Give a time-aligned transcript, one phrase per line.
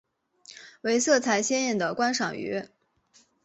[0.81, 2.65] 为色彩鲜艳的观赏鱼。